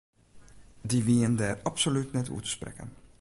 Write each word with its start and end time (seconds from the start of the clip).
Dy 0.89 0.97
wienen 1.07 1.35
dêr 1.41 1.61
absolút 1.69 2.09
net 2.13 2.29
oer 2.31 2.43
te 2.45 2.51
sprekken. 2.57 2.89